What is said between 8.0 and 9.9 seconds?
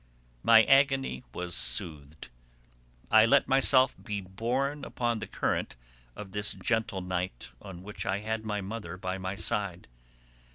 I had my mother by my side.